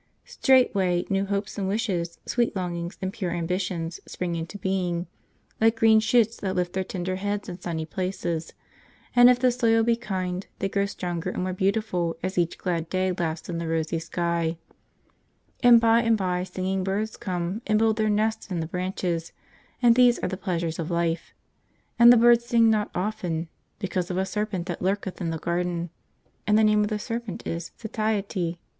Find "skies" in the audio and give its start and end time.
13.99-14.55